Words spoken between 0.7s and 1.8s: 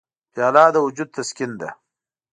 د وجود تسکین ده.